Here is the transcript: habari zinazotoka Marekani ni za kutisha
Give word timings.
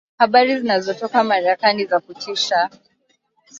habari 0.17 0.57
zinazotoka 0.57 1.23
Marekani 1.23 1.77
ni 1.83 1.89
za 1.89 1.99
kutisha 1.99 2.69